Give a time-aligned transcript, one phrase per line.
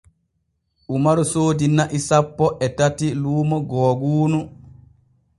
[0.95, 4.39] Umaru soodi na'i sanpo e tati luumo googuunu.